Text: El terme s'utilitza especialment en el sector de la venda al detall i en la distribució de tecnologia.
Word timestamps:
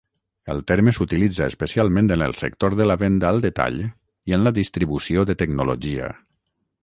El 0.51 0.61
terme 0.69 0.93
s'utilitza 0.97 1.49
especialment 1.51 2.09
en 2.15 2.23
el 2.29 2.33
sector 2.39 2.77
de 2.79 2.87
la 2.91 2.97
venda 3.03 3.29
al 3.31 3.43
detall 3.45 3.77
i 4.31 4.37
en 4.39 4.47
la 4.49 4.57
distribució 4.61 5.27
de 5.33 5.37
tecnologia. 5.45 6.09